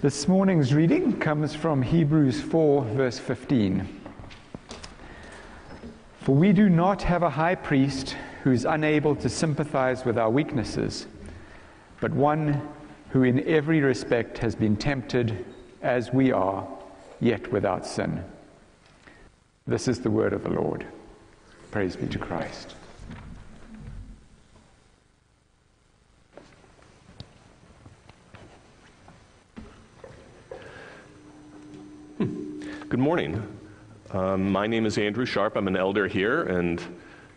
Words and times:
This 0.00 0.26
morning's 0.26 0.74
reading 0.74 1.20
comes 1.20 1.54
from 1.54 1.82
Hebrews 1.82 2.40
4, 2.40 2.82
verse 2.86 3.18
15. 3.18 4.00
For 6.22 6.34
we 6.34 6.52
do 6.52 6.68
not 6.68 7.02
have 7.02 7.22
a 7.22 7.30
high 7.30 7.54
priest 7.54 8.16
who 8.42 8.50
is 8.50 8.64
unable 8.64 9.14
to 9.16 9.28
sympathize 9.28 10.04
with 10.04 10.18
our 10.18 10.30
weaknesses, 10.30 11.06
but 12.00 12.10
one 12.10 12.66
who 13.10 13.22
in 13.22 13.46
every 13.46 13.80
respect 13.80 14.38
has 14.38 14.56
been 14.56 14.76
tempted 14.76 15.44
as 15.82 16.12
we 16.12 16.32
are, 16.32 16.66
yet 17.20 17.52
without 17.52 17.86
sin. 17.86 18.24
This 19.66 19.86
is 19.86 20.00
the 20.00 20.10
word 20.10 20.32
of 20.32 20.42
the 20.42 20.50
Lord. 20.50 20.84
Praise 21.70 21.94
be 21.94 22.08
to 22.08 22.18
Christ. 22.18 22.74
Good 32.92 33.00
morning. 33.00 33.42
Um, 34.10 34.52
my 34.52 34.66
name 34.66 34.84
is 34.84 34.98
Andrew 34.98 35.24
Sharp. 35.24 35.56
I'm 35.56 35.66
an 35.66 35.78
elder 35.78 36.06
here, 36.06 36.42
and 36.42 36.78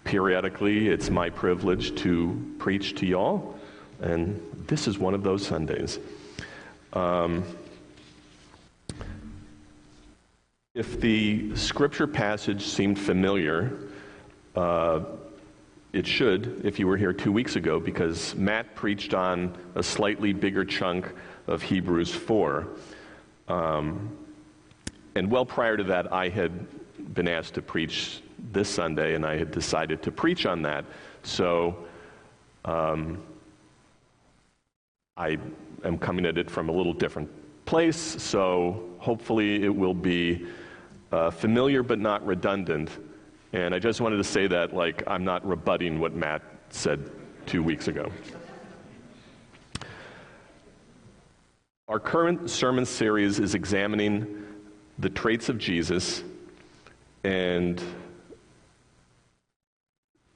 periodically 0.03 0.89
it's 0.89 1.09
my 1.09 1.29
privilege 1.29 1.95
to 2.01 2.53
preach 2.59 2.93
to 2.95 3.05
y'all, 3.05 3.57
and 4.01 4.37
this 4.67 4.85
is 4.85 4.99
one 4.99 5.13
of 5.13 5.23
those 5.23 5.47
Sundays. 5.47 5.97
Um, 6.91 7.45
if 10.73 10.99
the 10.99 11.55
scripture 11.55 12.05
passage 12.05 12.63
seemed 12.65 12.99
familiar, 12.99 13.79
uh, 14.57 15.05
it 15.93 16.05
should 16.05 16.65
if 16.65 16.79
you 16.79 16.85
were 16.85 16.97
here 16.97 17.13
two 17.13 17.31
weeks 17.31 17.55
ago, 17.55 17.79
because 17.79 18.35
Matt 18.35 18.75
preached 18.75 19.13
on 19.13 19.55
a 19.75 19.81
slightly 19.81 20.33
bigger 20.33 20.65
chunk 20.65 21.09
of 21.47 21.61
Hebrews 21.61 22.13
4. 22.13 22.67
Um, 23.47 24.17
and 25.15 25.31
well 25.31 25.45
prior 25.45 25.77
to 25.77 25.83
that, 25.85 26.11
I 26.11 26.29
had 26.29 26.51
been 27.13 27.27
asked 27.27 27.53
to 27.55 27.61
preach 27.61 28.21
this 28.51 28.69
Sunday, 28.69 29.15
and 29.15 29.25
I 29.25 29.37
had 29.37 29.51
decided 29.51 30.03
to 30.03 30.11
preach 30.11 30.45
on 30.45 30.61
that. 30.63 30.85
So 31.23 31.77
um, 32.65 33.23
I 35.17 35.37
am 35.83 35.97
coming 35.97 36.25
at 36.25 36.37
it 36.37 36.51
from 36.51 36.69
a 36.69 36.71
little 36.71 36.93
different 36.93 37.29
place, 37.65 37.97
so 37.97 38.89
hopefully 38.99 39.63
it 39.63 39.73
will 39.73 39.93
be 39.93 40.45
uh, 41.11 41.31
familiar 41.31 41.81
but 41.81 41.99
not 41.99 42.25
redundant. 42.25 42.89
And 43.53 43.73
I 43.73 43.79
just 43.79 44.01
wanted 44.01 44.17
to 44.17 44.23
say 44.23 44.47
that, 44.47 44.73
like, 44.73 45.03
I'm 45.07 45.23
not 45.23 45.47
rebutting 45.47 45.99
what 45.99 46.13
Matt 46.13 46.41
said 46.69 47.09
two 47.45 47.63
weeks 47.63 47.87
ago. 47.87 48.11
Our 51.87 51.99
current 51.99 52.49
sermon 52.49 52.85
series 52.85 53.39
is 53.39 53.55
examining 53.55 54.44
the 54.99 55.09
traits 55.09 55.49
of 55.49 55.57
Jesus 55.57 56.23
and 57.23 57.81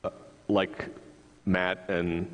uh, 0.03 0.09
like 0.47 0.87
Matt 1.45 1.89
and 1.89 2.33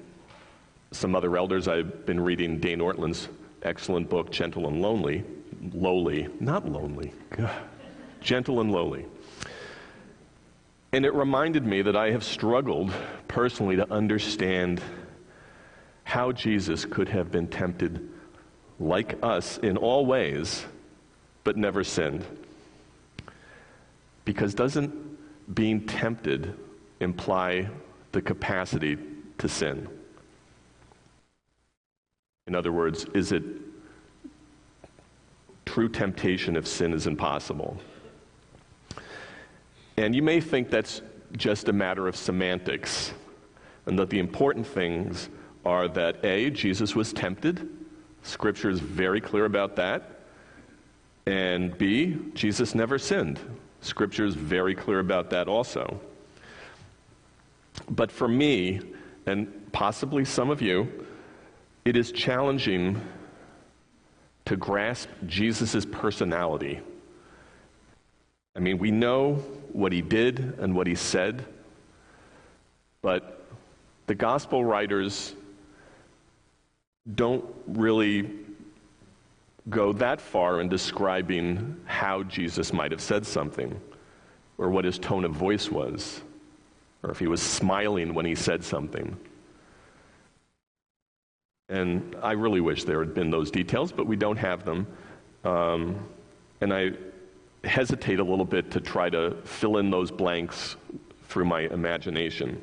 some 0.91 1.15
other 1.15 1.35
elders, 1.37 1.67
I've 1.67 2.05
been 2.05 2.19
reading 2.19 2.59
Dane 2.59 2.79
Ortlund's 2.79 3.27
excellent 3.63 4.09
book, 4.09 4.31
Gentle 4.31 4.67
and 4.67 4.81
Lonely. 4.81 5.23
Lowly, 5.73 6.27
not 6.39 6.69
lonely. 6.69 7.11
Gentle 8.21 8.61
and 8.61 8.71
lowly. 8.71 9.05
And 10.91 11.05
it 11.05 11.13
reminded 11.13 11.65
me 11.65 11.81
that 11.81 11.95
I 11.95 12.11
have 12.11 12.23
struggled 12.23 12.93
personally 13.27 13.75
to 13.75 13.91
understand 13.91 14.81
how 16.03 16.31
Jesus 16.31 16.85
could 16.85 17.09
have 17.09 17.31
been 17.31 17.47
tempted 17.47 18.09
like 18.79 19.17
us 19.23 19.57
in 19.57 19.75
all 19.75 20.05
ways 20.05 20.65
but 21.45 21.55
never 21.55 21.85
sinned. 21.85 22.25
Because 24.25 24.53
doesn't 24.53 24.93
being 25.55 25.85
tempted 25.85 26.53
imply 26.99 27.69
the 28.11 28.21
capacity 28.21 28.97
to 29.37 29.47
sin? 29.47 29.87
In 32.47 32.55
other 32.55 32.71
words, 32.71 33.05
is 33.13 33.31
it 33.31 33.43
true 35.65 35.87
temptation 35.87 36.55
if 36.57 36.67
sin 36.67 36.91
is 36.93 37.07
impossible? 37.07 37.77
And 39.97 40.13
you 40.13 40.21
may 40.21 40.41
think 40.41 40.69
that's 40.69 41.01
just 41.37 41.69
a 41.69 41.73
matter 41.73 42.07
of 42.07 42.15
semantics, 42.15 43.13
and 43.85 43.97
that 43.99 44.09
the 44.09 44.19
important 44.19 44.65
things 44.65 45.29
are 45.63 45.87
that 45.89 46.23
A, 46.25 46.49
Jesus 46.49 46.95
was 46.95 47.13
tempted. 47.13 47.69
Scripture 48.23 48.69
is 48.69 48.79
very 48.79 49.21
clear 49.21 49.45
about 49.45 49.75
that. 49.75 50.14
And 51.27 51.77
B, 51.77 52.17
Jesus 52.33 52.75
never 52.75 52.99
sinned. 52.99 53.39
Scripture 53.81 54.25
is 54.25 54.35
very 54.35 54.75
clear 54.75 54.99
about 54.99 55.29
that 55.31 55.47
also. 55.47 55.99
But 57.89 58.11
for 58.11 58.27
me, 58.27 58.81
and 59.25 59.71
possibly 59.71 60.25
some 60.25 60.49
of 60.49 60.61
you, 60.61 61.05
it 61.83 61.95
is 61.95 62.11
challenging 62.11 63.01
to 64.45 64.55
grasp 64.55 65.09
Jesus' 65.25 65.85
personality. 65.85 66.79
I 68.55 68.59
mean, 68.59 68.77
we 68.77 68.91
know 68.91 69.35
what 69.73 69.91
he 69.91 70.01
did 70.01 70.55
and 70.59 70.75
what 70.75 70.87
he 70.87 70.95
said, 70.95 71.43
but 73.01 73.45
the 74.07 74.15
gospel 74.15 74.63
writers 74.63 75.33
don't 77.15 77.45
really 77.67 78.44
go 79.69 79.93
that 79.93 80.21
far 80.21 80.61
in 80.61 80.69
describing 80.69 81.79
how 81.85 82.23
Jesus 82.23 82.71
might 82.71 82.91
have 82.91 83.01
said 83.01 83.25
something, 83.25 83.79
or 84.57 84.69
what 84.69 84.85
his 84.85 84.99
tone 84.99 85.25
of 85.25 85.31
voice 85.31 85.69
was, 85.69 86.21
or 87.03 87.11
if 87.11 87.19
he 87.19 87.27
was 87.27 87.41
smiling 87.41 88.13
when 88.13 88.25
he 88.25 88.35
said 88.35 88.63
something. 88.63 89.17
And 91.67 92.15
I 92.21 92.33
really 92.33 92.61
wish 92.61 92.83
there 92.83 92.99
had 92.99 93.13
been 93.13 93.31
those 93.31 93.49
details, 93.49 93.91
but 93.91 94.05
we 94.05 94.15
don't 94.15 94.37
have 94.37 94.65
them. 94.65 94.85
Um, 95.43 96.07
and 96.61 96.73
I 96.73 96.91
hesitate 97.63 98.19
a 98.19 98.23
little 98.23 98.45
bit 98.45 98.69
to 98.71 98.79
try 98.79 99.09
to 99.09 99.35
fill 99.43 99.77
in 99.77 99.89
those 99.89 100.11
blanks 100.11 100.75
through 101.27 101.45
my 101.45 101.61
imagination. 101.61 102.61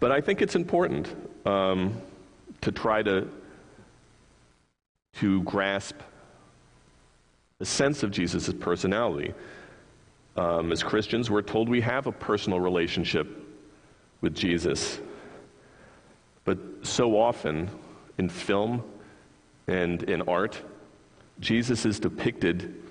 But 0.00 0.12
I 0.12 0.20
think 0.20 0.40
it's 0.40 0.56
important 0.56 1.14
um, 1.46 2.00
to 2.62 2.72
try 2.72 3.02
to 3.02 3.28
to 5.16 5.42
grasp 5.42 5.96
a 7.60 7.64
sense 7.64 8.02
of 8.02 8.10
Jesus' 8.10 8.52
personality. 8.52 9.32
Um, 10.36 10.72
as 10.72 10.82
Christians, 10.82 11.30
we're 11.30 11.42
told 11.42 11.68
we 11.68 11.80
have 11.80 12.06
a 12.06 12.12
personal 12.12 12.60
relationship 12.60 13.28
with 14.20 14.34
Jesus. 14.34 15.00
But 16.44 16.58
so 16.82 17.16
often 17.18 17.70
in 18.18 18.28
film 18.28 18.82
and 19.66 20.02
in 20.04 20.22
art, 20.22 20.60
Jesus 21.40 21.86
is 21.86 22.00
depicted 22.00 22.82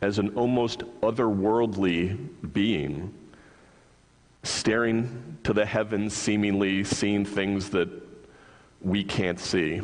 as 0.00 0.18
an 0.18 0.30
almost 0.34 0.80
otherworldly 1.02 2.28
being, 2.52 3.14
staring 4.42 5.38
to 5.44 5.52
the 5.52 5.64
heavens, 5.64 6.14
seemingly 6.14 6.84
seeing 6.84 7.24
things 7.24 7.70
that 7.70 7.88
we 8.80 9.04
can't 9.04 9.38
see. 9.38 9.80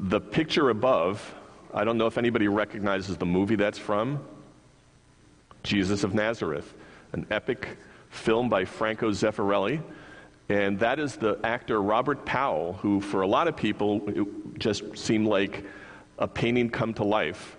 The 0.00 0.20
picture 0.20 0.70
above, 0.70 1.34
I 1.74 1.82
don't 1.82 1.98
know 1.98 2.06
if 2.06 2.18
anybody 2.18 2.46
recognizes 2.46 3.16
the 3.16 3.26
movie 3.26 3.56
that's 3.56 3.78
from 3.78 4.24
Jesus 5.64 6.04
of 6.04 6.14
Nazareth, 6.14 6.72
an 7.12 7.26
epic 7.32 7.76
film 8.10 8.48
by 8.48 8.64
Franco 8.64 9.10
Zeffirelli. 9.10 9.82
And 10.48 10.78
that 10.78 11.00
is 11.00 11.16
the 11.16 11.38
actor 11.42 11.82
Robert 11.82 12.24
Powell, 12.24 12.74
who, 12.74 13.00
for 13.00 13.22
a 13.22 13.26
lot 13.26 13.48
of 13.48 13.56
people, 13.56 14.00
just 14.56 14.96
seemed 14.96 15.26
like 15.26 15.64
a 16.18 16.28
painting 16.28 16.70
come 16.70 16.94
to 16.94 17.04
life. 17.04 17.56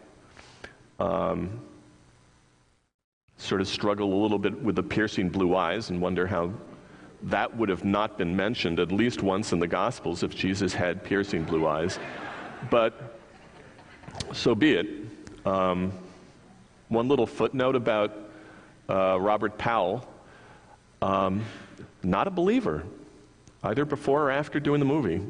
Um, 0.97 1.59
sort 3.37 3.59
of 3.59 3.67
struggle 3.67 4.13
a 4.13 4.19
little 4.21 4.39
bit 4.39 4.59
with 4.61 4.75
the 4.75 4.83
piercing 4.83 5.29
blue 5.29 5.55
eyes 5.55 5.89
and 5.89 6.01
wonder 6.01 6.25
how 6.25 6.53
that 7.23 7.55
would 7.57 7.67
have 7.67 7.83
not 7.83 8.17
been 8.17 8.33
mentioned 8.33 8.79
at 8.79 8.93
least 8.93 9.21
once 9.23 9.51
in 9.51 9.59
the 9.59 9.67
Gospels 9.67 10.23
if 10.23 10.33
Jesus 10.33 10.73
had 10.73 11.03
piercing 11.03 11.43
blue 11.43 11.67
eyes. 11.67 11.99
But 12.69 13.19
so 14.33 14.55
be 14.55 14.73
it. 14.73 14.87
Um, 15.45 15.91
one 16.89 17.07
little 17.07 17.27
footnote 17.27 17.75
about 17.75 18.17
uh, 18.89 19.19
Robert 19.19 19.57
Powell 19.57 20.07
um, 21.01 21.43
not 22.03 22.27
a 22.27 22.31
believer, 22.31 22.83
either 23.63 23.85
before 23.85 24.23
or 24.23 24.31
after 24.31 24.59
doing 24.59 24.79
the 24.79 24.85
movie. 24.85 25.21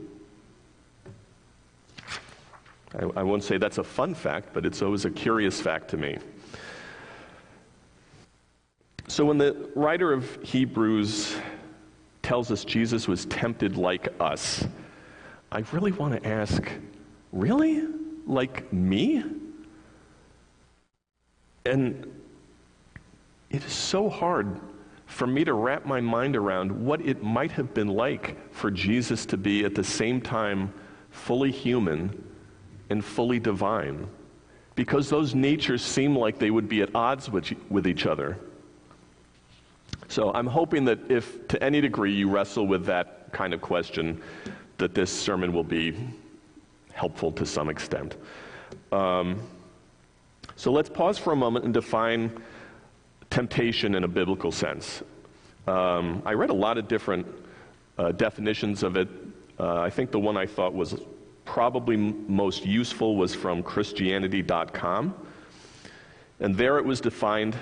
I, 2.97 3.03
I 3.17 3.23
won't 3.23 3.43
say 3.43 3.57
that's 3.57 3.77
a 3.77 3.83
fun 3.83 4.15
fact, 4.15 4.49
but 4.53 4.65
it's 4.65 4.81
always 4.81 5.05
a 5.05 5.11
curious 5.11 5.61
fact 5.61 5.89
to 5.89 5.97
me. 5.97 6.17
So 9.07 9.25
when 9.25 9.37
the 9.37 9.69
writer 9.75 10.11
of 10.13 10.41
Hebrews 10.43 11.35
tells 12.21 12.51
us 12.51 12.63
Jesus 12.63 13.07
was 13.07 13.25
tempted 13.25 13.77
like 13.77 14.07
us, 14.19 14.65
I 15.51 15.63
really 15.71 15.91
want 15.91 16.21
to 16.21 16.27
ask 16.27 16.63
Really? 17.31 17.87
Like 18.25 18.71
me? 18.73 19.23
And 21.65 22.05
it 23.49 23.63
is 23.63 23.73
so 23.73 24.09
hard 24.09 24.59
for 25.05 25.25
me 25.25 25.43
to 25.43 25.53
wrap 25.53 25.85
my 25.85 25.99
mind 25.99 26.35
around 26.35 26.71
what 26.71 27.01
it 27.01 27.23
might 27.23 27.51
have 27.51 27.73
been 27.73 27.87
like 27.87 28.37
for 28.53 28.69
Jesus 28.69 29.25
to 29.27 29.37
be 29.37 29.65
at 29.65 29.73
the 29.75 29.83
same 29.83 30.21
time 30.21 30.71
fully 31.09 31.51
human 31.51 32.23
and 32.89 33.03
fully 33.03 33.39
divine. 33.39 34.07
Because 34.75 35.09
those 35.09 35.35
natures 35.35 35.81
seem 35.83 36.15
like 36.15 36.39
they 36.39 36.51
would 36.51 36.69
be 36.69 36.81
at 36.81 36.93
odds 36.95 37.29
with, 37.29 37.51
with 37.69 37.87
each 37.87 38.05
other. 38.05 38.37
So 40.07 40.31
I'm 40.33 40.47
hoping 40.47 40.85
that 40.85 40.99
if 41.11 41.47
to 41.49 41.61
any 41.61 41.81
degree 41.81 42.13
you 42.13 42.29
wrestle 42.29 42.65
with 42.65 42.85
that 42.85 43.31
kind 43.31 43.53
of 43.53 43.61
question, 43.61 44.21
that 44.77 44.95
this 44.95 45.11
sermon 45.11 45.51
will 45.51 45.63
be 45.63 45.95
helpful 46.93 47.31
to 47.33 47.45
some 47.45 47.69
extent. 47.69 48.15
Um, 48.91 49.41
so 50.55 50.71
let's 50.71 50.89
pause 50.89 51.17
for 51.17 51.31
a 51.33 51.35
moment 51.35 51.65
and 51.65 51.73
define 51.73 52.31
temptation 53.29 53.95
in 53.95 54.03
a 54.03 54.07
biblical 54.07 54.51
sense. 54.51 55.03
Um, 55.67 56.21
I 56.25 56.33
read 56.33 56.49
a 56.49 56.53
lot 56.53 56.77
of 56.77 56.87
different 56.87 57.27
uh, 57.97 58.11
definitions 58.13 58.83
of 58.83 58.97
it. 58.97 59.07
Uh, 59.59 59.81
I 59.81 59.89
think 59.89 60.11
the 60.11 60.19
one 60.19 60.35
I 60.35 60.45
thought 60.45 60.73
was 60.73 60.95
probably 61.45 61.95
m- 61.95 62.25
most 62.27 62.65
useful 62.65 63.15
was 63.15 63.35
from 63.35 63.61
Christianity.com. 63.61 65.15
And 66.39 66.55
there 66.55 66.77
it 66.77 66.85
was 66.85 67.01
defined 67.01 67.55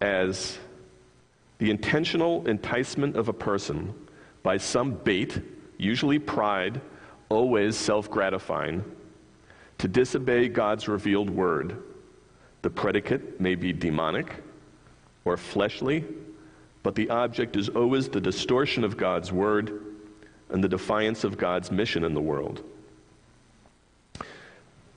as 0.00 0.58
the 1.58 1.70
intentional 1.70 2.46
enticement 2.46 3.16
of 3.16 3.28
a 3.28 3.32
person 3.32 3.94
by 4.42 4.58
some 4.58 4.92
bait, 4.92 5.40
usually 5.78 6.18
pride, 6.18 6.80
always 7.28 7.76
self 7.76 8.10
gratifying, 8.10 8.84
to 9.78 9.88
disobey 9.88 10.48
God's 10.48 10.88
revealed 10.88 11.30
word. 11.30 11.82
The 12.62 12.70
predicate 12.70 13.40
may 13.40 13.54
be 13.54 13.72
demonic 13.72 14.34
or 15.24 15.36
fleshly, 15.36 16.04
but 16.82 16.94
the 16.94 17.10
object 17.10 17.56
is 17.56 17.68
always 17.68 18.08
the 18.08 18.20
distortion 18.20 18.84
of 18.84 18.96
God's 18.96 19.32
word 19.32 19.82
and 20.50 20.62
the 20.62 20.68
defiance 20.68 21.24
of 21.24 21.36
God's 21.36 21.70
mission 21.70 22.04
in 22.04 22.14
the 22.14 22.20
world. 22.20 22.62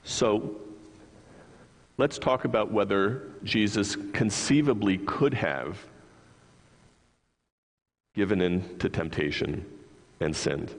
So, 0.04 0.56
let's 1.98 2.18
talk 2.18 2.44
about 2.44 2.72
whether 2.72 3.32
Jesus 3.44 3.96
conceivably 4.12 4.98
could 4.98 5.34
have 5.34 5.84
given 8.14 8.40
in 8.40 8.78
to 8.78 8.88
temptation 8.88 9.64
and 10.20 10.34
sinned. 10.34 10.74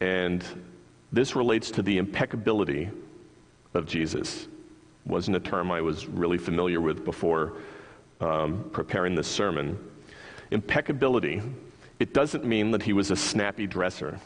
And 0.00 0.44
this 1.12 1.34
relates 1.34 1.70
to 1.72 1.82
the 1.82 1.98
impeccability 1.98 2.90
of 3.74 3.86
Jesus. 3.86 4.48
Wasn't 5.06 5.36
a 5.36 5.40
term 5.40 5.70
I 5.70 5.80
was 5.80 6.06
really 6.06 6.38
familiar 6.38 6.80
with 6.80 7.04
before 7.04 7.54
um, 8.20 8.68
preparing 8.72 9.14
this 9.14 9.28
sermon. 9.28 9.78
Impeccability, 10.50 11.42
it 11.98 12.12
doesn't 12.12 12.44
mean 12.44 12.70
that 12.72 12.82
he 12.82 12.92
was 12.92 13.10
a 13.10 13.16
snappy 13.16 13.66
dresser. 13.66 14.18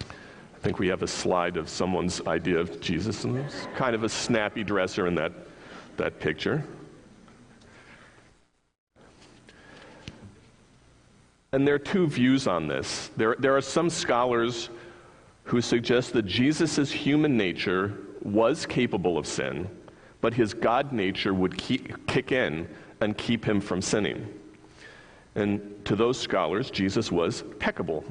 I 0.00 0.58
think 0.60 0.78
we 0.78 0.88
have 0.88 1.02
a 1.02 1.06
slide 1.06 1.56
of 1.56 1.68
someone's 1.68 2.20
idea 2.26 2.58
of 2.58 2.80
Jesus, 2.80 3.24
and 3.24 3.44
kind 3.76 3.94
of 3.94 4.02
a 4.02 4.08
snappy 4.08 4.64
dresser 4.64 5.06
in 5.06 5.14
that, 5.14 5.32
that 5.96 6.18
picture. 6.18 6.64
And 11.56 11.66
there 11.66 11.74
are 11.74 11.78
two 11.78 12.06
views 12.06 12.46
on 12.46 12.68
this. 12.68 13.10
There, 13.16 13.34
there 13.38 13.56
are 13.56 13.62
some 13.62 13.88
scholars 13.88 14.68
who 15.44 15.62
suggest 15.62 16.12
that 16.12 16.26
Jesus' 16.26 16.92
human 16.92 17.34
nature 17.34 17.94
was 18.20 18.66
capable 18.66 19.16
of 19.16 19.26
sin, 19.26 19.66
but 20.20 20.34
his 20.34 20.52
God 20.52 20.92
nature 20.92 21.32
would 21.32 21.56
keep, 21.56 22.06
kick 22.06 22.30
in 22.30 22.68
and 23.00 23.16
keep 23.16 23.42
him 23.42 23.62
from 23.62 23.80
sinning. 23.80 24.28
And 25.34 25.82
to 25.86 25.96
those 25.96 26.20
scholars, 26.20 26.70
Jesus 26.70 27.10
was 27.10 27.42
peccable. 27.58 28.04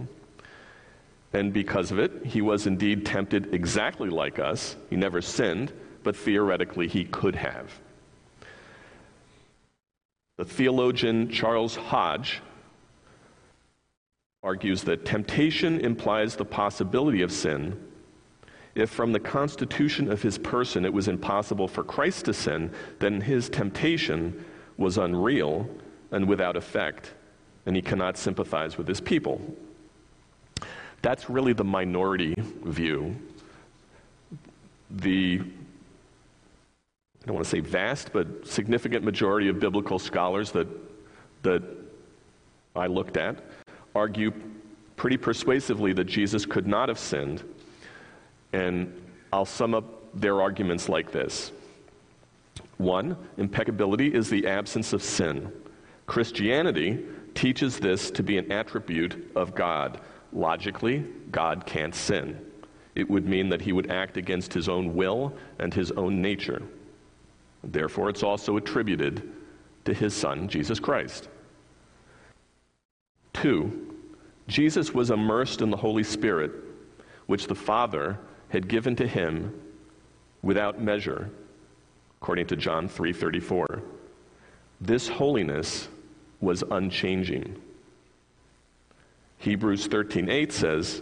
And 1.32 1.54
because 1.54 1.92
of 1.92 2.00
it, 2.00 2.26
he 2.26 2.42
was 2.42 2.66
indeed 2.66 3.06
tempted 3.06 3.54
exactly 3.54 4.10
like 4.10 4.40
us. 4.40 4.76
He 4.90 4.96
never 4.96 5.22
sinned, 5.22 5.72
but 6.02 6.16
theoretically 6.16 6.88
he 6.88 7.06
could 7.06 7.36
have. 7.36 7.72
The 10.38 10.46
theologian 10.46 11.30
Charles 11.30 11.76
Hodge 11.76 12.42
argues 14.46 14.84
that 14.84 15.06
temptation 15.06 15.80
implies 15.80 16.36
the 16.36 16.46
possibility 16.46 17.24
of 17.24 17.32
sin. 17.32 17.76
If 18.76 18.92
from 18.92 19.12
the 19.12 19.20
constitution 19.20 20.12
of 20.12 20.22
his 20.22 20.38
person 20.38 20.86
it 20.86 20.94
was 20.94 21.08
impossible 21.08 21.68
for 21.68 21.84
Christ 21.84 22.26
to 22.26 22.34
sin, 22.34 22.72
then 23.00 23.22
his 23.22 23.50
temptation 23.50 24.46
was 24.78 25.00
unreal 25.00 25.68
and 26.12 26.28
without 26.28 26.56
effect, 26.56 27.16
and 27.66 27.76
he 27.76 27.82
cannot 27.82 28.18
sympathize 28.18 28.78
with 28.78 28.88
his 28.88 29.02
people. 29.02 29.42
That's 31.02 31.28
really 31.28 31.54
the 31.54 31.64
minority 31.64 32.36
view. 32.66 33.16
The, 34.92 35.42
I 35.42 37.26
don't 37.26 37.36
want 37.36 37.46
to 37.46 37.50
say 37.50 37.62
vast, 37.62 38.14
but 38.14 38.46
significant 38.46 39.04
majority 39.04 39.48
of 39.48 39.60
biblical 39.60 39.98
scholars 39.98 40.52
that, 40.52 40.68
that 41.42 41.64
I 42.76 42.86
looked 42.86 43.18
at 43.18 43.44
argue 43.96 44.32
pretty 44.98 45.18
persuasively 45.18 45.94
that 45.94 46.06
Jesus 46.06 46.46
could 46.46 46.68
not 46.68 46.90
have 46.90 47.00
sinned. 47.00 47.44
And 48.54 49.02
I'll 49.34 49.46
sum 49.46 49.74
up 49.74 49.86
their 50.14 50.42
arguments 50.42 50.88
like 50.88 51.12
this 51.12 51.52
One, 52.78 53.18
impeccability 53.38 54.14
is 54.14 54.30
the 54.30 54.48
absence 54.48 54.94
of 54.94 55.02
sin. 55.02 55.52
Christianity 56.08 57.04
teaches 57.34 57.80
this 57.80 58.12
to 58.12 58.24
be 58.24 58.38
an 58.38 58.52
attribute 58.52 59.32
of 59.36 59.56
God. 59.56 60.00
Logically, 60.32 61.06
God 61.32 61.66
can't 61.66 61.96
sin. 61.96 62.40
It 62.94 63.10
would 63.10 63.26
mean 63.26 63.50
that 63.50 63.62
he 63.62 63.74
would 63.74 63.92
act 63.92 64.16
against 64.16 64.54
his 64.54 64.70
own 64.70 64.96
will 64.96 65.36
and 65.60 65.74
his 65.74 65.92
own 65.92 66.22
nature. 66.22 66.62
Therefore, 67.64 68.10
it's 68.10 68.24
also 68.24 68.58
attributed 68.58 69.32
to 69.86 69.94
his 69.94 70.14
Son, 70.14 70.48
Jesus 70.48 70.80
Christ. 70.80 71.28
Two, 73.36 73.96
Jesus 74.48 74.94
was 74.94 75.12
immersed 75.12 75.62
in 75.62 75.70
the 75.70 75.78
Holy 75.78 76.04
Spirit, 76.04 76.52
which 77.26 77.48
the 77.48 77.56
Father 77.56 78.18
had 78.50 78.68
given 78.70 78.96
to 78.96 79.06
him 79.06 79.54
without 80.42 80.82
measure, 80.82 81.30
according 82.22 82.48
to 82.48 82.56
John 82.56 82.88
3:34. 82.88 83.82
This 84.80 85.10
holiness 85.10 85.90
was 86.40 86.64
unchanging. 86.72 87.62
Hebrews 89.40 89.88
13:8 89.90 90.52
says, 90.54 91.02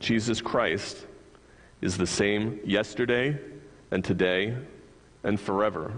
Jesus 0.00 0.40
Christ 0.40 1.06
is 1.82 1.98
the 1.98 2.06
same 2.06 2.60
yesterday 2.64 3.38
and 3.90 4.02
today 4.02 4.56
and 5.22 5.38
forever. 5.38 5.92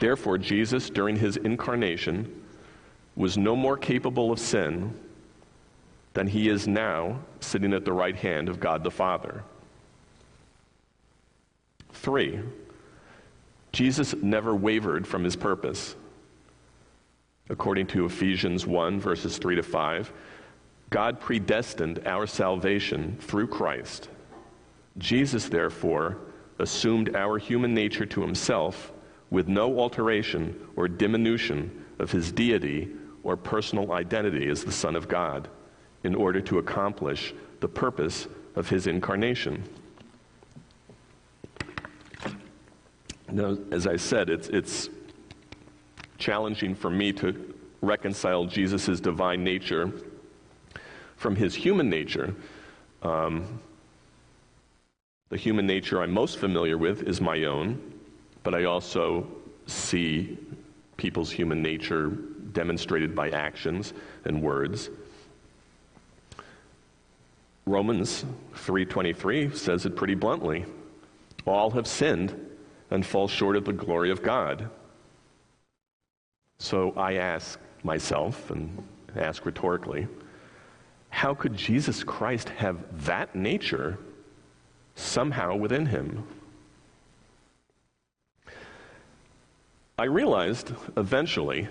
Therefore, 0.00 0.36
Jesus, 0.36 0.90
during 0.90 1.16
his 1.16 1.38
incarnation, 1.38 2.44
was 3.18 3.36
no 3.36 3.56
more 3.56 3.76
capable 3.76 4.30
of 4.30 4.38
sin 4.38 4.94
than 6.14 6.28
he 6.28 6.48
is 6.48 6.68
now 6.68 7.18
sitting 7.40 7.74
at 7.74 7.84
the 7.84 7.92
right 7.92 8.14
hand 8.14 8.48
of 8.48 8.60
God 8.60 8.84
the 8.84 8.92
Father. 8.92 9.42
Three, 11.92 12.38
Jesus 13.72 14.14
never 14.14 14.54
wavered 14.54 15.04
from 15.04 15.24
his 15.24 15.34
purpose. 15.34 15.96
According 17.48 17.88
to 17.88 18.04
Ephesians 18.04 18.64
1, 18.68 19.00
verses 19.00 19.36
3 19.36 19.56
to 19.56 19.64
5, 19.64 20.12
God 20.90 21.18
predestined 21.18 22.06
our 22.06 22.26
salvation 22.26 23.16
through 23.20 23.48
Christ. 23.48 24.08
Jesus, 24.96 25.48
therefore, 25.48 26.18
assumed 26.60 27.16
our 27.16 27.36
human 27.36 27.74
nature 27.74 28.06
to 28.06 28.20
himself 28.20 28.92
with 29.28 29.48
no 29.48 29.80
alteration 29.80 30.68
or 30.76 30.86
diminution 30.86 31.84
of 31.98 32.12
his 32.12 32.30
deity 32.30 32.88
or 33.28 33.36
personal 33.36 33.92
identity 33.92 34.48
as 34.48 34.64
the 34.64 34.72
Son 34.72 34.96
of 34.96 35.06
God 35.06 35.48
in 36.02 36.14
order 36.14 36.40
to 36.40 36.56
accomplish 36.58 37.34
the 37.60 37.68
purpose 37.68 38.26
of 38.56 38.70
his 38.70 38.86
incarnation. 38.86 39.62
Now, 43.30 43.58
as 43.70 43.86
I 43.86 43.96
said, 43.96 44.30
it's, 44.30 44.48
it's 44.48 44.88
challenging 46.16 46.74
for 46.74 46.88
me 46.88 47.12
to 47.12 47.54
reconcile 47.82 48.46
Jesus' 48.46 48.98
divine 48.98 49.44
nature 49.44 49.92
from 51.18 51.36
his 51.36 51.54
human 51.54 51.90
nature. 51.90 52.34
Um, 53.02 53.60
the 55.28 55.36
human 55.36 55.66
nature 55.66 56.00
I'm 56.00 56.12
most 56.12 56.38
familiar 56.38 56.78
with 56.78 57.02
is 57.02 57.20
my 57.20 57.44
own, 57.44 57.92
but 58.42 58.54
I 58.54 58.64
also 58.64 59.26
see 59.66 60.38
people's 60.96 61.30
human 61.30 61.60
nature 61.60 62.16
demonstrated 62.52 63.14
by 63.14 63.30
actions 63.30 63.92
and 64.24 64.42
words. 64.42 64.90
Romans 67.66 68.24
3:23 68.54 69.50
says 69.54 69.84
it 69.84 69.96
pretty 69.96 70.14
bluntly. 70.14 70.64
All 71.44 71.70
have 71.72 71.86
sinned 71.86 72.34
and 72.90 73.04
fall 73.04 73.28
short 73.28 73.56
of 73.56 73.64
the 73.64 73.72
glory 73.72 74.10
of 74.10 74.22
God. 74.22 74.70
So 76.58 76.92
I 76.96 77.14
ask 77.14 77.58
myself 77.84 78.50
and 78.50 78.82
ask 79.14 79.44
rhetorically, 79.44 80.08
how 81.10 81.34
could 81.34 81.56
Jesus 81.56 82.02
Christ 82.02 82.48
have 82.50 83.04
that 83.04 83.34
nature 83.34 83.98
somehow 84.94 85.54
within 85.54 85.86
him? 85.86 86.26
I 89.98 90.04
realized 90.04 90.72
eventually 90.96 91.68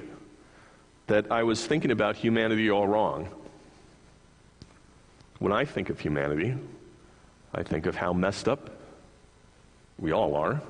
that 1.07 1.31
I 1.31 1.43
was 1.43 1.65
thinking 1.65 1.91
about 1.91 2.15
humanity 2.15 2.69
all 2.69 2.87
wrong. 2.87 3.29
When 5.39 5.53
I 5.53 5.65
think 5.65 5.89
of 5.89 5.99
humanity, 5.99 6.55
I 7.53 7.63
think 7.63 7.85
of 7.85 7.95
how 7.95 8.13
messed 8.13 8.47
up 8.47 8.69
we 9.97 10.11
all 10.11 10.35
are. 10.35 10.61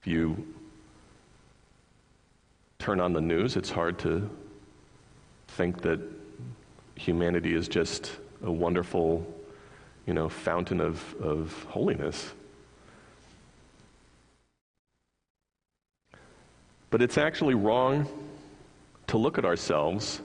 If 0.00 0.06
you 0.06 0.54
turn 2.78 3.00
on 3.00 3.12
the 3.12 3.20
news, 3.20 3.56
it's 3.56 3.70
hard 3.70 3.98
to 4.00 4.28
think 5.48 5.82
that 5.82 6.00
humanity 6.96 7.54
is 7.54 7.68
just 7.68 8.12
a 8.42 8.50
wonderful, 8.50 9.24
you 10.06 10.12
know, 10.12 10.28
fountain 10.28 10.80
of, 10.80 11.14
of 11.20 11.62
holiness. 11.70 12.32
But 16.90 17.00
it's 17.00 17.16
actually 17.16 17.54
wrong 17.54 18.08
to 19.14 19.18
look 19.18 19.38
at 19.38 19.44
ourselves 19.44 20.20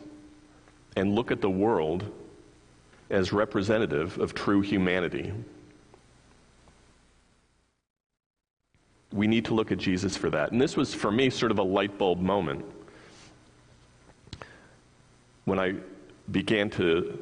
and 0.95 1.13
look 1.13 1.29
at 1.29 1.41
the 1.41 1.49
world 1.49 2.11
as 3.11 3.31
representative 3.31 4.17
of 4.17 4.33
true 4.33 4.61
humanity. 4.61 5.31
We 9.13 9.27
need 9.27 9.45
to 9.45 9.53
look 9.53 9.71
at 9.71 9.77
Jesus 9.77 10.17
for 10.17 10.31
that. 10.31 10.51
And 10.51 10.59
this 10.59 10.75
was, 10.75 10.91
for 10.91 11.11
me, 11.11 11.29
sort 11.29 11.51
of 11.51 11.59
a 11.59 11.63
light 11.63 11.99
bulb 11.99 12.19
moment. 12.19 12.65
When 15.45 15.59
I 15.59 15.75
began 16.31 16.71
to 16.71 17.19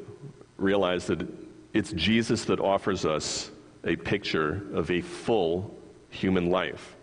realize 0.55 1.05
that 1.07 1.27
it's 1.73 1.91
Jesus 1.91 2.45
that 2.45 2.61
offers 2.61 3.05
us 3.05 3.51
a 3.83 3.97
picture 3.97 4.63
of 4.73 4.89
a 4.89 5.01
full 5.01 5.75
human 6.11 6.49
life. 6.49 6.95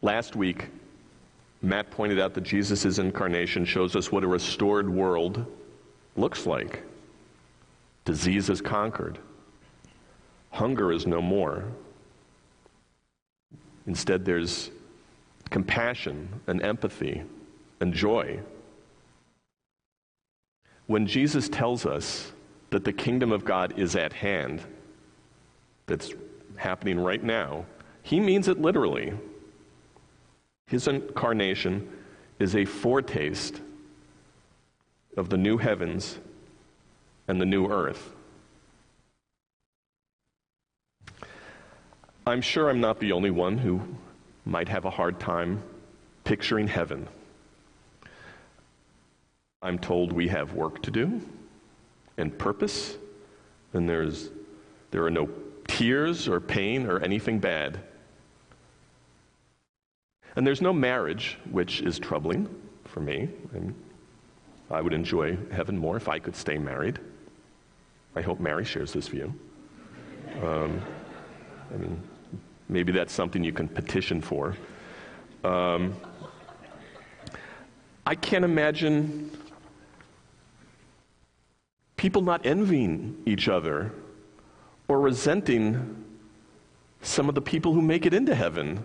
Last 0.00 0.34
week, 0.34 0.70
Matt 1.62 1.92
pointed 1.92 2.18
out 2.18 2.34
that 2.34 2.42
Jesus' 2.42 2.98
incarnation 2.98 3.64
shows 3.64 3.94
us 3.94 4.10
what 4.10 4.24
a 4.24 4.26
restored 4.26 4.90
world 4.90 5.46
looks 6.16 6.44
like. 6.44 6.82
Disease 8.04 8.50
is 8.50 8.60
conquered, 8.60 9.18
hunger 10.50 10.90
is 10.92 11.06
no 11.06 11.22
more. 11.22 11.64
Instead, 13.86 14.24
there's 14.24 14.70
compassion 15.50 16.28
and 16.46 16.62
empathy 16.62 17.22
and 17.80 17.94
joy. 17.94 18.40
When 20.86 21.06
Jesus 21.06 21.48
tells 21.48 21.86
us 21.86 22.32
that 22.70 22.84
the 22.84 22.92
kingdom 22.92 23.32
of 23.32 23.44
God 23.44 23.78
is 23.78 23.94
at 23.96 24.12
hand, 24.12 24.62
that's 25.86 26.12
happening 26.56 26.98
right 26.98 27.22
now, 27.22 27.66
he 28.02 28.18
means 28.18 28.48
it 28.48 28.60
literally. 28.60 29.12
His 30.72 30.88
incarnation 30.88 31.86
is 32.38 32.56
a 32.56 32.64
foretaste 32.64 33.60
of 35.18 35.28
the 35.28 35.36
new 35.36 35.58
heavens 35.58 36.18
and 37.28 37.38
the 37.38 37.44
new 37.44 37.66
earth. 37.70 38.14
I'm 42.26 42.40
sure 42.40 42.70
I'm 42.70 42.80
not 42.80 43.00
the 43.00 43.12
only 43.12 43.30
one 43.30 43.58
who 43.58 43.82
might 44.46 44.70
have 44.70 44.86
a 44.86 44.90
hard 44.90 45.20
time 45.20 45.62
picturing 46.24 46.68
heaven. 46.68 47.06
I'm 49.60 49.78
told 49.78 50.10
we 50.10 50.28
have 50.28 50.54
work 50.54 50.80
to 50.84 50.90
do 50.90 51.20
and 52.16 52.38
purpose, 52.38 52.96
and 53.74 53.86
there's, 53.86 54.30
there 54.90 55.04
are 55.04 55.10
no 55.10 55.28
tears 55.68 56.28
or 56.28 56.40
pain 56.40 56.86
or 56.86 56.98
anything 57.00 57.40
bad. 57.40 57.78
And 60.36 60.46
there's 60.46 60.62
no 60.62 60.72
marriage, 60.72 61.38
which 61.50 61.80
is 61.82 61.98
troubling 61.98 62.48
for 62.84 63.00
me. 63.00 63.28
And 63.52 63.74
I 64.70 64.80
would 64.80 64.92
enjoy 64.92 65.36
heaven 65.50 65.76
more 65.76 65.96
if 65.96 66.08
I 66.08 66.18
could 66.18 66.34
stay 66.34 66.58
married. 66.58 66.98
I 68.16 68.22
hope 68.22 68.40
Mary 68.40 68.64
shares 68.64 68.92
this 68.92 69.08
view. 69.08 69.34
Um, 70.42 70.80
I 71.72 71.76
mean, 71.76 72.02
maybe 72.68 72.92
that's 72.92 73.12
something 73.12 73.44
you 73.44 73.52
can 73.52 73.68
petition 73.68 74.20
for. 74.20 74.56
Um, 75.44 75.94
I 78.06 78.14
can't 78.14 78.44
imagine 78.44 79.30
people 81.96 82.22
not 82.22 82.44
envying 82.44 83.22
each 83.26 83.48
other 83.48 83.92
or 84.88 85.00
resenting 85.00 86.04
some 87.00 87.28
of 87.28 87.34
the 87.34 87.40
people 87.40 87.72
who 87.72 87.82
make 87.82 88.06
it 88.06 88.14
into 88.14 88.34
heaven. 88.34 88.82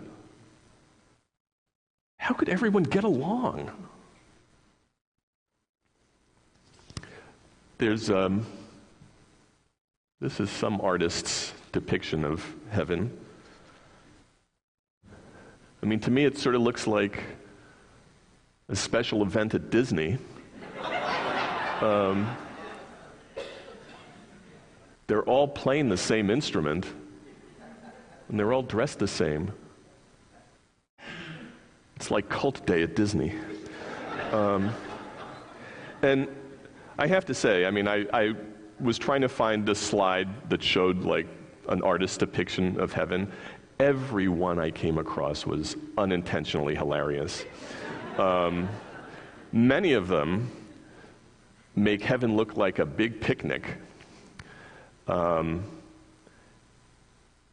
How 2.27 2.33
could 2.33 2.49
everyone 2.49 2.83
get 2.83 3.05
along? 3.05 3.71
There's, 7.77 8.09
um, 8.09 8.45
this 10.19 10.41
is 10.41 10.49
some 10.49 10.81
artist's 10.81 11.53
depiction 11.71 12.25
of 12.25 12.45
heaven. 12.69 13.17
I 15.81 15.85
mean, 15.85 16.01
to 16.01 16.11
me, 16.11 16.25
it 16.25 16.37
sort 16.37 16.55
of 16.55 16.63
looks 16.63 16.85
like 16.85 17.23
a 18.67 18.75
special 18.75 19.21
event 19.21 19.53
at 19.53 19.69
Disney. 19.69 20.17
Um, 21.79 22.29
they're 25.07 25.23
all 25.23 25.47
playing 25.47 25.87
the 25.87 25.95
same 25.95 26.29
instrument, 26.29 26.87
and 28.27 28.37
they're 28.37 28.51
all 28.51 28.63
dressed 28.63 28.99
the 28.99 29.07
same. 29.07 29.53
It's 31.97 32.11
like 32.11 32.29
cult 32.29 32.63
day 32.67 32.83
at 32.83 32.95
Disney. 32.95 33.33
Um, 34.31 34.69
and 36.03 36.27
I 36.99 37.07
have 37.07 37.25
to 37.25 37.33
say, 37.33 37.65
I 37.65 37.71
mean, 37.71 37.87
I, 37.87 38.05
I 38.13 38.35
was 38.79 38.99
trying 38.99 39.21
to 39.21 39.27
find 39.27 39.67
a 39.67 39.73
slide 39.73 40.29
that 40.51 40.61
showed 40.61 41.05
like 41.05 41.25
an 41.69 41.81
artist's 41.81 42.15
depiction 42.15 42.79
of 42.79 42.93
heaven. 42.93 43.31
Every 43.79 44.27
one 44.27 44.59
I 44.59 44.69
came 44.69 44.99
across 44.99 45.47
was 45.47 45.75
unintentionally 45.97 46.75
hilarious. 46.75 47.45
Um, 48.19 48.69
many 49.51 49.93
of 49.93 50.07
them 50.07 50.51
make 51.75 52.03
heaven 52.03 52.35
look 52.35 52.57
like 52.57 52.77
a 52.77 52.85
big 52.85 53.19
picnic. 53.19 53.73
Um, 55.07 55.63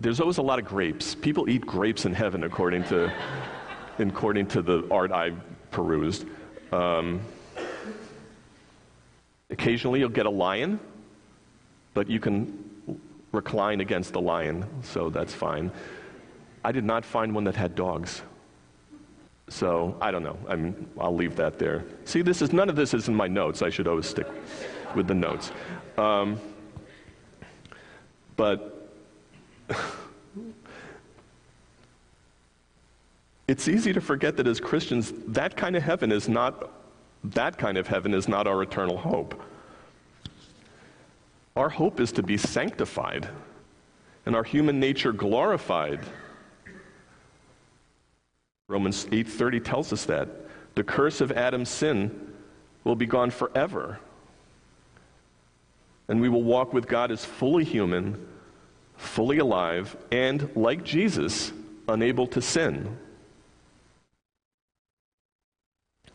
there's 0.01 0.21
always 0.21 0.37
a 0.37 0.43
lot 0.43 0.59
of 0.59 0.67
grapes. 0.67 1.15
People 1.15 1.49
eat 1.49 1.63
grapes 1.63 2.05
in 2.05 2.13
heaven, 2.13 2.45
according 2.45 2.85
to, 2.85 3.11
according 3.99 4.47
to 4.49 4.63
the 4.63 4.87
art 4.91 5.13
I 5.13 5.33
perused. 5.71 6.27
Um, 6.73 7.21
Occasionally 9.51 10.01
you'll 10.01 10.09
get 10.09 10.27
a 10.27 10.31
lion, 10.31 10.81
but 11.93 12.09
you 12.09 12.19
can 12.19 12.59
recline 13.31 13.81
against 13.81 14.13
the 14.13 14.21
lion, 14.21 14.67
so 14.83 15.11
that's 15.11 15.35
fine. 15.35 15.71
I 16.65 16.73
did 16.73 16.85
not 16.85 17.05
find 17.05 17.35
one 17.35 17.45
that 17.45 17.55
had 17.55 17.75
dogs. 17.75 18.23
So 19.49 19.97
I 20.01 20.11
don't 20.11 20.23
know. 20.23 20.39
I 20.49 20.57
mean, 20.57 20.89
I'll 20.99 21.15
leave 21.15 21.37
that 21.37 21.59
there. 21.59 21.85
See, 22.05 22.23
this 22.23 22.41
is 22.41 22.53
none 22.53 22.71
of 22.71 22.77
this 22.77 22.95
is 22.95 23.09
in 23.09 23.15
my 23.15 23.29
notes. 23.29 23.61
I 23.61 23.69
should 23.69 23.87
always 23.87 24.07
stick 24.07 24.27
with 24.97 25.07
the 25.07 25.15
notes. 25.15 25.53
Um, 25.99 26.41
but 28.37 28.91
it's 33.47 33.69
easy 33.69 33.93
to 33.93 34.01
forget 34.01 34.37
that 34.39 34.47
as 34.47 34.61
Christians, 34.61 35.13
that 35.29 35.57
kind 35.57 35.77
of 35.77 35.83
heaven 35.83 36.13
is 36.13 36.29
not 36.29 36.71
that 37.25 37.57
kind 37.57 37.79
of 37.79 37.87
heaven 37.87 38.13
is 38.13 38.29
not 38.29 38.47
our 38.47 38.63
eternal 38.63 38.99
hope. 38.99 39.43
Our 41.57 41.71
hope 41.71 42.01
is 42.01 42.13
to 42.13 42.23
be 42.23 42.37
sanctified 42.37 43.29
and 44.27 44.37
our 44.37 44.45
human 44.45 44.79
nature 44.79 45.13
glorified. 45.13 46.01
Romans 48.69 49.07
8:30 49.11 49.61
tells 49.61 49.93
us 49.93 50.05
that 50.07 50.29
the 50.75 50.85
curse 50.85 51.21
of 51.21 51.33
Adam's 51.33 51.69
sin 51.71 52.35
will 52.83 52.97
be 52.97 53.07
gone 53.07 53.31
forever. 53.31 53.99
And 56.09 56.21
we 56.21 56.29
will 56.29 56.43
walk 56.43 56.75
with 56.75 56.87
God 56.87 57.11
as 57.11 57.25
fully 57.25 57.65
human, 57.65 58.27
fully 58.97 59.39
alive, 59.39 59.97
and 60.11 60.55
like 60.55 60.85
Jesus, 60.85 61.53
unable 61.89 62.27
to 62.29 62.43
sin. 62.43 62.99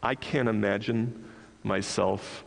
I 0.01 0.15
can't 0.15 0.49
imagine 0.49 1.25
myself 1.63 2.43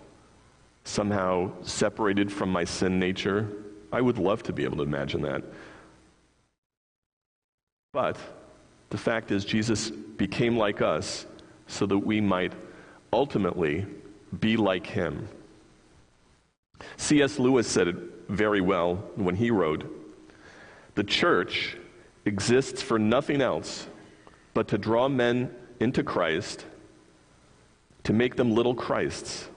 somehow 0.85 1.53
separated 1.63 2.33
from 2.33 2.51
my 2.51 2.65
sin 2.65 2.99
nature. 2.99 3.49
I 3.93 4.01
would 4.01 4.19
love 4.19 4.43
to 4.45 4.53
be 4.53 4.65
able 4.65 4.79
to 4.79 4.83
imagine 4.83 5.23
that. 5.23 5.45
But 7.93 8.17
the 8.91 8.99
fact 8.99 9.31
is, 9.31 9.45
Jesus 9.45 9.91
became 9.91 10.57
like 10.57 10.81
us 10.81 11.27
so 11.67 11.87
that 11.87 11.99
we 11.99 12.21
might 12.21 12.53
ultimately 13.13 13.87
be 14.41 14.57
like 14.57 14.87
him. 14.87 15.29
C.S. 16.97 17.39
Lewis 17.39 17.69
said 17.69 17.89
it 17.89 17.97
very 18.29 18.61
well 18.61 18.97
when 19.17 19.37
he 19.37 19.51
wrote 19.51 19.85
The 20.95 21.05
church 21.05 21.77
exists 22.25 22.81
for 22.81 22.99
nothing 22.99 23.43
else 23.43 23.87
but 24.55 24.69
to 24.69 24.79
draw 24.79 25.09
men 25.09 25.55
into 25.81 26.03
Christ, 26.03 26.65
to 28.05 28.13
make 28.13 28.37
them 28.37 28.55
little 28.55 28.75
Christs. 28.75 29.49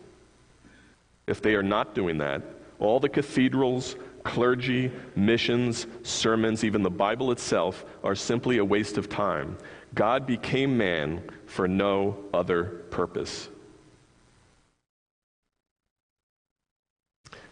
If 1.27 1.41
they 1.41 1.55
are 1.55 1.63
not 1.63 1.95
doing 1.95 2.17
that, 2.19 2.41
all 2.79 2.99
the 2.99 3.09
cathedrals, 3.09 3.95
clergy, 4.23 4.91
missions, 5.15 5.87
sermons, 6.03 6.63
even 6.63 6.83
the 6.83 6.89
Bible 6.89 7.31
itself 7.31 7.85
are 8.03 8.15
simply 8.15 8.57
a 8.57 8.65
waste 8.65 8.97
of 8.97 9.09
time. 9.09 9.57
God 9.93 10.27
became 10.27 10.77
man 10.77 11.23
for 11.45 11.67
no 11.67 12.17
other 12.33 12.63
purpose. 12.91 13.49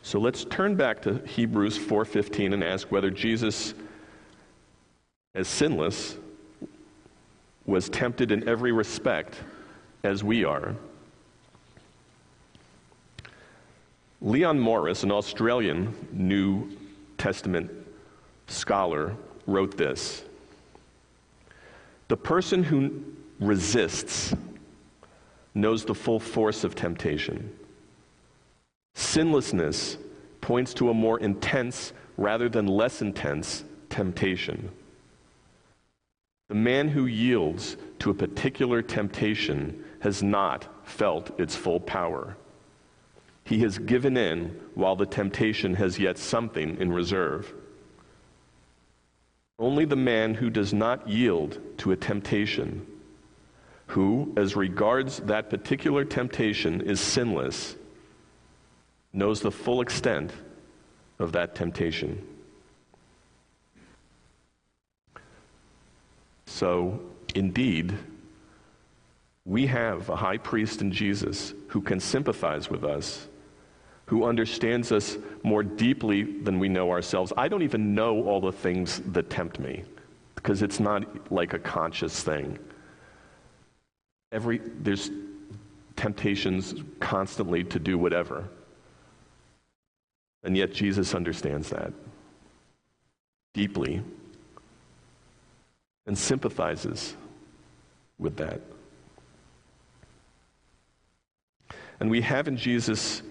So 0.01 0.19
let's 0.19 0.43
turn 0.43 0.75
back 0.75 1.01
to 1.03 1.19
Hebrews 1.25 1.77
4:15 1.77 2.53
and 2.53 2.63
ask 2.63 2.91
whether 2.91 3.09
Jesus 3.09 3.73
as 5.33 5.47
sinless 5.47 6.17
was 7.65 7.88
tempted 7.88 8.31
in 8.31 8.47
every 8.47 8.73
respect 8.73 9.41
as 10.03 10.24
we 10.24 10.43
are. 10.43 10.75
Leon 14.22 14.60
Morris, 14.60 15.03
an 15.03 15.12
Australian 15.12 15.93
New 16.12 16.69
Testament 17.17 17.72
scholar, 18.48 19.15
wrote 19.48 19.77
this 19.77 20.24
The 22.07 22.17
person 22.17 22.63
who 22.63 23.03
resists 23.39 24.33
knows 25.55 25.86
the 25.86 25.95
full 25.95 26.19
force 26.19 26.63
of 26.63 26.75
temptation. 26.75 27.53
Sinlessness 28.95 29.98
points 30.41 30.74
to 30.75 30.89
a 30.89 30.93
more 30.93 31.19
intense 31.19 31.93
rather 32.17 32.50
than 32.50 32.67
less 32.67 33.01
intense 33.01 33.63
temptation. 33.89 34.69
The 36.50 36.55
man 36.55 36.89
who 36.89 37.05
yields 37.05 37.77
to 38.00 38.10
a 38.10 38.13
particular 38.13 38.81
temptation 38.81 39.83
has 40.03 40.22
not 40.22 40.67
felt 40.83 41.39
its 41.39 41.55
full 41.55 41.79
power. 41.79 42.36
He 43.45 43.60
has 43.60 43.77
given 43.77 44.17
in 44.17 44.60
while 44.75 44.98
the 44.98 45.05
temptation 45.05 45.75
has 45.75 45.98
yet 45.98 46.17
something 46.17 46.77
in 46.77 46.91
reserve. 46.91 47.53
Only 49.57 49.86
the 49.86 49.95
man 49.95 50.33
who 50.33 50.50
does 50.50 50.74
not 50.74 51.07
yield 51.07 51.57
to 51.77 51.93
a 51.93 51.95
temptation, 51.95 52.86
who, 53.88 54.33
as 54.36 54.57
regards 54.57 55.19
that 55.19 55.50
particular 55.50 56.03
temptation, 56.03 56.81
is 56.81 57.00
sinless, 57.00 57.77
knows 59.13 59.39
the 59.39 59.51
full 59.51 59.79
extent 59.79 60.33
of 61.17 61.31
that 61.31 61.55
temptation. 61.55 62.27
So, 66.45 67.00
indeed, 67.36 67.98
we 69.45 69.67
have 69.67 70.09
a 70.09 70.15
high 70.15 70.38
priest 70.38 70.81
in 70.81 70.91
Jesus 70.91 71.53
who 71.67 71.81
can 71.81 72.00
sympathize 72.00 72.69
with 72.69 72.83
us 72.83 73.27
who 74.05 74.25
understands 74.25 74.91
us 74.91 75.17
more 75.43 75.63
deeply 75.63 76.23
than 76.23 76.59
we 76.59 76.67
know 76.69 76.91
ourselves. 76.91 77.31
I 77.38 77.47
don't 77.47 77.62
even 77.63 77.95
know 77.95 78.23
all 78.25 78.41
the 78.41 78.51
things 78.51 79.01
that 79.07 79.29
tempt 79.29 79.59
me 79.59 79.84
because 80.36 80.62
it's 80.62 80.79
not 80.79 81.32
like 81.32 81.53
a 81.53 81.60
conscious 81.60 82.21
thing. 82.21 82.60
Every, 84.32 84.60
there's 84.60 85.10
temptations 85.95 86.75
constantly 86.99 87.63
to 87.65 87.79
do 87.79 87.97
whatever. 87.97 88.49
And 90.43 90.58
yet 90.58 90.73
Jesus 90.73 91.15
understands 91.15 91.69
that 91.69 91.93
deeply 93.53 94.01
and 96.06 96.17
sympathizes 96.17 97.15
with 98.17 98.36
that. 98.38 98.60
And 101.99 102.10
we 102.10 102.21
have 102.21 102.47
in 102.47 102.58
Jesus 102.58 103.21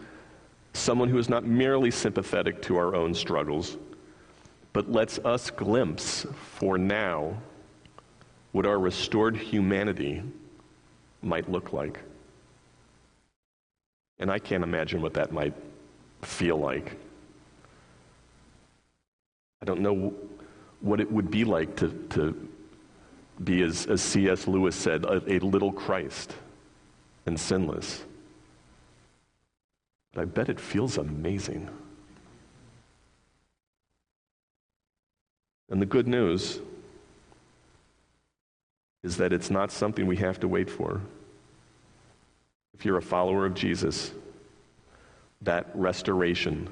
someone 0.72 1.08
who 1.08 1.18
is 1.18 1.28
not 1.28 1.44
merely 1.44 1.90
sympathetic 1.90 2.62
to 2.62 2.76
our 2.76 2.94
own 2.94 3.14
struggles, 3.14 3.76
but 4.72 4.90
lets 4.90 5.18
us 5.20 5.50
glimpse 5.50 6.26
for 6.58 6.78
now 6.78 7.36
what 8.52 8.66
our 8.66 8.78
restored 8.78 9.36
humanity 9.36 10.22
might 11.22 11.50
look 11.50 11.72
like. 11.72 12.00
And 14.18 14.30
I 14.30 14.38
can't 14.38 14.62
imagine 14.62 15.02
what 15.02 15.14
that 15.14 15.32
might 15.32 15.54
feel 16.22 16.56
like. 16.56 16.96
I 19.60 19.64
don't 19.64 19.80
know 19.80 20.14
what 20.80 21.00
it 21.00 21.10
would 21.10 21.30
be 21.30 21.44
like 21.44 21.76
to, 21.76 21.88
to 22.10 22.48
be, 23.42 23.62
as, 23.62 23.86
as 23.86 24.00
C.S. 24.02 24.46
Lewis 24.46 24.76
said, 24.76 25.04
a, 25.04 25.22
a 25.32 25.38
little 25.38 25.72
Christ 25.72 26.34
and 27.26 27.38
sinless. 27.38 28.04
But 30.12 30.22
I 30.22 30.24
bet 30.26 30.48
it 30.48 30.60
feels 30.60 30.98
amazing. 30.98 31.68
And 35.70 35.80
the 35.80 35.86
good 35.86 36.06
news 36.06 36.60
is 39.02 39.16
that 39.16 39.32
it's 39.32 39.50
not 39.50 39.72
something 39.72 40.06
we 40.06 40.16
have 40.16 40.38
to 40.40 40.48
wait 40.48 40.70
for. 40.70 41.00
If 42.74 42.84
you're 42.84 42.98
a 42.98 43.02
follower 43.02 43.46
of 43.46 43.54
Jesus, 43.54 44.12
that 45.40 45.70
restoration, 45.74 46.68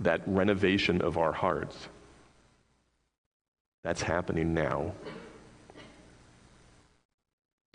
that 0.00 0.22
renovation 0.26 1.00
of 1.02 1.16
our 1.16 1.32
hearts, 1.32 1.88
that's 3.84 4.02
happening 4.02 4.54
now. 4.54 4.92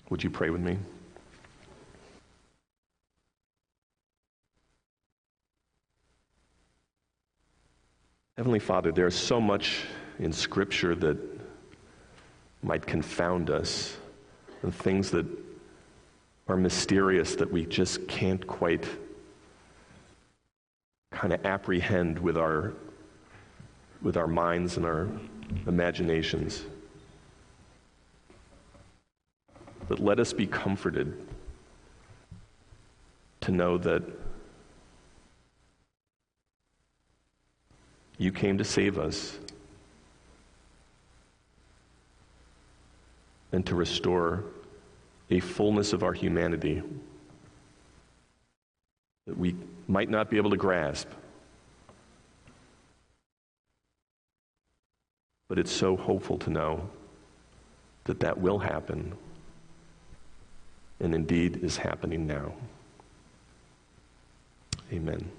Would 0.10 0.24
you 0.24 0.30
pray 0.30 0.50
with 0.50 0.62
me? 0.62 0.78
Heavenly 8.40 8.60
Father, 8.60 8.94
there's 8.94 9.18
so 9.18 9.42
much 9.42 9.82
in 10.18 10.32
Scripture 10.32 10.96
that 10.96 11.18
might 12.64 12.86
confound 12.86 13.50
us, 13.50 13.98
and 14.64 14.74
things 14.74 15.12
that 15.12 15.26
are 16.48 16.56
mysterious 16.56 17.36
that 17.36 17.52
we 17.52 17.66
just 17.66 18.08
can't 18.08 18.48
quite 18.48 18.88
kind 21.12 21.34
of 21.34 21.46
apprehend 21.46 22.18
with 22.18 22.38
our, 22.38 22.72
with 24.02 24.16
our 24.16 24.26
minds 24.26 24.78
and 24.78 24.86
our 24.86 25.10
imaginations. 25.68 26.64
But 29.90 30.00
let 30.00 30.18
us 30.18 30.32
be 30.32 30.48
comforted 30.48 31.28
to 33.42 33.52
know 33.52 33.78
that 33.80 34.02
You 38.20 38.34
came 38.34 38.58
to 38.58 38.66
save 38.66 39.00
us 39.00 39.40
and 43.54 43.66
to 43.66 43.76
restore 43.76 44.44
a 45.30 45.40
fullness 45.40 45.94
of 45.94 46.04
our 46.04 46.12
humanity 46.12 46.84
that 49.26 49.38
we 49.38 49.56
might 49.88 50.10
not 50.10 50.30
be 50.30 50.36
able 50.36 50.50
to 50.50 50.58
grasp. 50.58 51.08
But 55.48 55.58
it's 55.58 55.72
so 55.72 55.96
hopeful 55.96 56.38
to 56.40 56.50
know 56.50 56.90
that 58.04 58.20
that 58.20 58.38
will 58.38 58.60
happen 58.60 59.14
and 61.00 61.16
indeed 61.16 61.64
is 61.64 61.78
happening 61.78 62.28
now. 62.28 62.52
Amen. 64.92 65.32